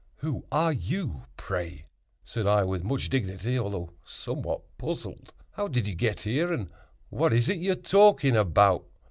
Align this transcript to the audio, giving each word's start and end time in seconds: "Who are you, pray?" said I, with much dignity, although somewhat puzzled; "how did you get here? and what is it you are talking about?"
"Who 0.15 0.45
are 0.51 0.73
you, 0.73 1.25
pray?" 1.37 1.85
said 2.23 2.47
I, 2.47 2.63
with 2.63 2.83
much 2.83 3.07
dignity, 3.07 3.55
although 3.59 3.91
somewhat 4.03 4.63
puzzled; 4.79 5.31
"how 5.51 5.67
did 5.67 5.85
you 5.85 5.93
get 5.93 6.21
here? 6.21 6.51
and 6.51 6.71
what 7.09 7.33
is 7.33 7.47
it 7.49 7.59
you 7.59 7.73
are 7.73 7.75
talking 7.75 8.35
about?" 8.35 8.83